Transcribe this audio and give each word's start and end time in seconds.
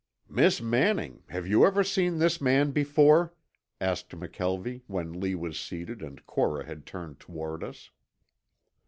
"Miss 0.27 0.59
Manning, 0.59 1.21
have 1.29 1.45
you 1.45 1.63
ever 1.63 1.83
seen 1.83 2.17
this 2.17 2.41
man 2.41 2.71
before?" 2.71 3.35
asked 3.79 4.09
McKelvie 4.09 4.81
when 4.87 5.13
Lee 5.19 5.35
was 5.35 5.59
seated 5.59 6.01
and 6.01 6.25
Cora 6.25 6.65
had 6.65 6.87
turned 6.87 7.19
toward 7.19 7.63
us. 7.63 7.91